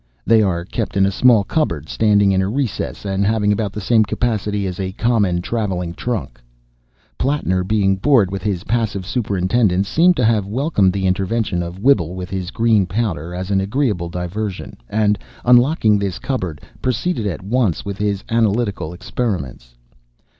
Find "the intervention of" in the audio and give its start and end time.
10.91-11.77